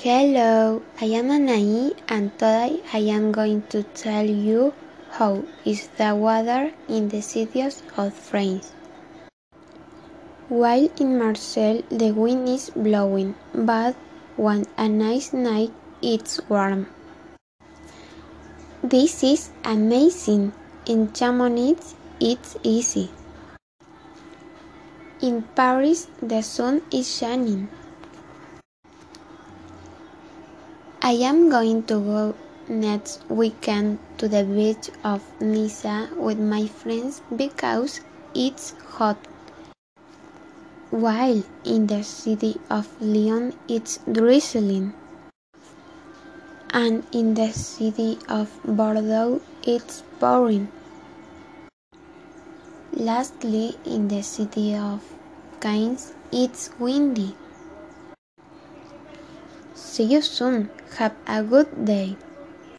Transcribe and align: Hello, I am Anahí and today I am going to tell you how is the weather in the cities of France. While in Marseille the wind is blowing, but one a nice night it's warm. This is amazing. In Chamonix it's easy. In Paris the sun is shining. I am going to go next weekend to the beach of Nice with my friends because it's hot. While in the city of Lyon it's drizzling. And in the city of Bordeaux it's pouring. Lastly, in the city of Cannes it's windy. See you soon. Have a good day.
Hello, 0.00 0.80
I 0.98 1.12
am 1.12 1.28
Anahí 1.28 1.92
and 2.08 2.32
today 2.40 2.80
I 2.90 3.00
am 3.12 3.32
going 3.32 3.64
to 3.68 3.82
tell 3.82 4.24
you 4.24 4.72
how 5.10 5.44
is 5.66 5.88
the 5.98 6.16
weather 6.16 6.72
in 6.88 7.10
the 7.10 7.20
cities 7.20 7.82
of 7.98 8.14
France. 8.14 8.72
While 10.48 10.88
in 10.98 11.18
Marseille 11.18 11.82
the 11.90 12.12
wind 12.12 12.48
is 12.48 12.70
blowing, 12.70 13.34
but 13.52 13.94
one 14.36 14.64
a 14.78 14.88
nice 14.88 15.34
night 15.34 15.74
it's 16.00 16.40
warm. 16.48 16.88
This 18.82 19.22
is 19.22 19.50
amazing. 19.64 20.54
In 20.86 21.12
Chamonix 21.12 21.76
it's 22.18 22.56
easy. 22.62 23.10
In 25.20 25.42
Paris 25.54 26.08
the 26.22 26.40
sun 26.40 26.80
is 26.90 27.04
shining. 27.04 27.68
I 31.02 31.12
am 31.12 31.48
going 31.48 31.84
to 31.84 31.94
go 31.94 32.34
next 32.68 33.24
weekend 33.30 33.98
to 34.18 34.28
the 34.28 34.44
beach 34.44 34.90
of 35.02 35.22
Nice 35.40 35.86
with 36.14 36.38
my 36.38 36.66
friends 36.66 37.22
because 37.34 38.02
it's 38.34 38.74
hot. 38.86 39.16
While 40.90 41.42
in 41.64 41.86
the 41.86 42.02
city 42.02 42.60
of 42.68 42.86
Lyon 43.00 43.54
it's 43.66 43.98
drizzling. 44.12 44.92
And 46.68 47.06
in 47.12 47.32
the 47.32 47.50
city 47.52 48.18
of 48.28 48.52
Bordeaux 48.64 49.40
it's 49.62 50.02
pouring. 50.20 50.68
Lastly, 52.92 53.74
in 53.86 54.08
the 54.08 54.22
city 54.22 54.74
of 54.74 55.02
Cannes 55.60 56.12
it's 56.30 56.68
windy. 56.78 57.34
See 59.92 60.04
you 60.04 60.22
soon. 60.22 60.70
Have 60.98 61.16
a 61.26 61.42
good 61.42 61.84
day. 61.84 62.16